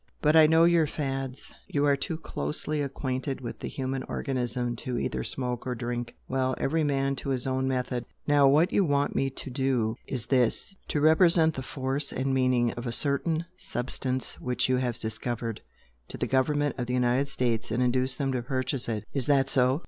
But 0.19 0.35
I 0.35 0.47
know 0.47 0.63
your 0.63 0.87
'fads'; 0.87 1.53
you 1.67 1.85
are 1.85 1.95
too 1.95 2.17
closely 2.17 2.81
acquainted 2.81 3.39
with 3.39 3.59
the 3.59 3.67
human 3.67 4.01
organism 4.01 4.75
to 4.77 4.97
either 4.97 5.23
smoke 5.23 5.67
or 5.67 5.75
drink. 5.75 6.15
Well 6.27 6.55
every 6.57 6.83
man 6.83 7.15
to 7.17 7.29
his 7.29 7.45
own 7.45 7.67
method! 7.67 8.05
Now 8.25 8.47
what 8.47 8.73
you 8.73 8.83
want 8.83 9.13
me 9.13 9.29
to 9.29 9.49
do 9.51 9.95
is 10.07 10.25
this 10.25 10.75
to 10.87 10.99
represent 11.01 11.53
the 11.53 11.61
force 11.61 12.11
and 12.11 12.33
meaning 12.33 12.71
of 12.71 12.87
a 12.87 12.91
certain 12.91 13.45
substance 13.59 14.39
which 14.41 14.67
you 14.67 14.77
have 14.77 14.97
discovered, 14.97 15.61
to 16.07 16.17
the 16.17 16.25
government 16.25 16.79
of 16.79 16.87
the 16.87 16.95
United 16.95 17.27
States 17.27 17.69
and 17.69 17.83
induce 17.83 18.15
them 18.15 18.31
to 18.31 18.41
purchase 18.41 18.89
it. 18.89 19.03
Is 19.13 19.27
that 19.27 19.49
so?" 19.49 19.79